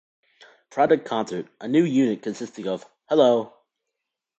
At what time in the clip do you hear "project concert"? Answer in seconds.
0.71-1.47